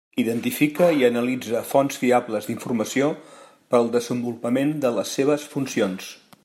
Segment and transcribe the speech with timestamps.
[0.21, 3.11] Identifica i analitza fonts fiables d'informació
[3.41, 6.15] per al desenvolupament de les seves funcions.